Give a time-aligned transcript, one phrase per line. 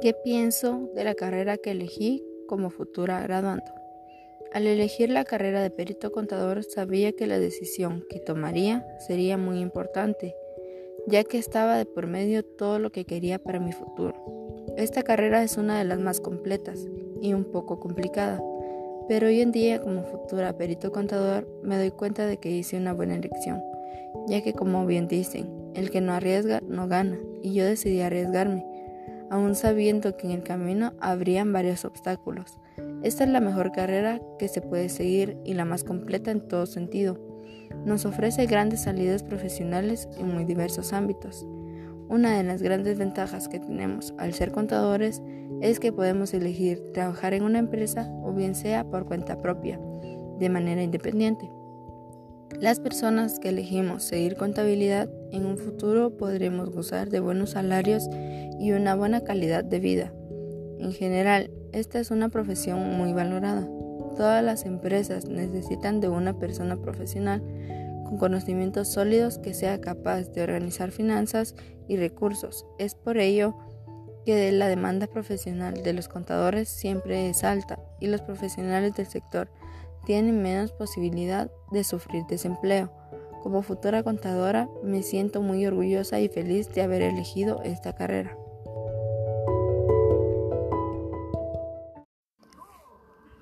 [0.00, 3.64] ¿Qué pienso de la carrera que elegí como futura graduando?
[4.52, 9.60] Al elegir la carrera de perito contador sabía que la decisión que tomaría sería muy
[9.60, 10.34] importante,
[11.06, 14.14] ya que estaba de por medio todo lo que quería para mi futuro.
[14.76, 16.86] Esta carrera es una de las más completas
[17.22, 18.42] y un poco complicada,
[19.08, 22.92] pero hoy en día como futura perito contador me doy cuenta de que hice una
[22.92, 23.62] buena elección,
[24.26, 28.75] ya que como bien dicen, el que no arriesga no gana, y yo decidí arriesgarme
[29.30, 32.58] aún sabiendo que en el camino habrían varios obstáculos.
[33.02, 36.66] Esta es la mejor carrera que se puede seguir y la más completa en todo
[36.66, 37.18] sentido.
[37.84, 41.46] Nos ofrece grandes salidas profesionales en muy diversos ámbitos.
[42.08, 45.22] Una de las grandes ventajas que tenemos al ser contadores
[45.60, 49.80] es que podemos elegir trabajar en una empresa o bien sea por cuenta propia,
[50.38, 51.50] de manera independiente.
[52.60, 58.08] Las personas que elegimos seguir contabilidad en un futuro podremos gozar de buenos salarios
[58.58, 60.12] y una buena calidad de vida.
[60.78, 63.68] En general, esta es una profesión muy valorada.
[64.16, 67.42] Todas las empresas necesitan de una persona profesional
[68.06, 71.54] con conocimientos sólidos que sea capaz de organizar finanzas
[71.88, 72.64] y recursos.
[72.78, 73.54] Es por ello
[74.24, 79.50] que la demanda profesional de los contadores siempre es alta y los profesionales del sector
[80.06, 82.90] tienen menos posibilidad de sufrir desempleo.
[83.42, 88.38] Como futura contadora me siento muy orgullosa y feliz de haber elegido esta carrera.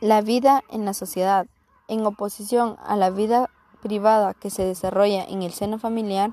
[0.00, 1.46] La vida en la sociedad,
[1.88, 3.50] en oposición a la vida
[3.82, 6.32] privada que se desarrolla en el seno familiar,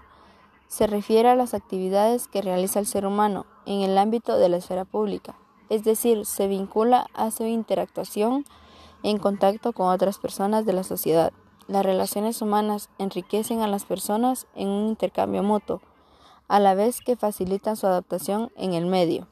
[0.68, 4.58] se refiere a las actividades que realiza el ser humano en el ámbito de la
[4.58, 5.36] esfera pública,
[5.70, 8.46] es decir, se vincula a su interactuación
[9.04, 11.32] en contacto con otras personas de la sociedad.
[11.68, 15.82] Las relaciones humanas enriquecen a las personas en un intercambio mutuo,
[16.48, 19.28] a la vez que facilitan su adaptación en el medio.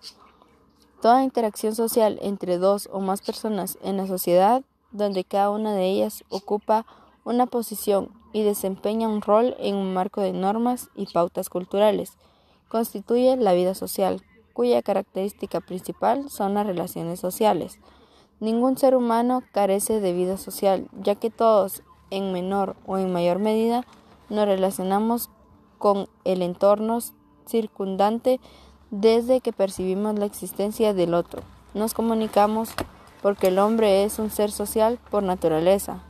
[1.02, 5.90] Toda interacción social entre dos o más personas en la sociedad, donde cada una de
[5.90, 6.86] ellas ocupa
[7.24, 12.18] una posición y desempeña un rol en un marco de normas y pautas culturales,
[12.70, 17.80] constituye la vida social, cuya característica principal son las relaciones sociales.
[18.42, 23.38] Ningún ser humano carece de vida social, ya que todos, en menor o en mayor
[23.38, 23.86] medida,
[24.30, 25.30] nos relacionamos
[25.78, 26.98] con el entorno
[27.46, 28.40] circundante
[28.90, 31.44] desde que percibimos la existencia del otro.
[31.76, 32.72] Nos comunicamos
[33.22, 36.04] porque el hombre es un ser social por naturaleza,